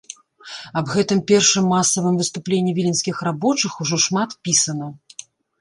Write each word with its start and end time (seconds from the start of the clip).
Аб 0.79 0.85
гэтым 0.93 1.19
першым 1.31 1.67
масавым 1.73 2.15
выступленні 2.23 2.75
віленскіх 2.79 3.23
рабочых 3.31 3.71
ужо 3.85 4.03
шмат 4.07 4.29
пісана. 4.49 4.93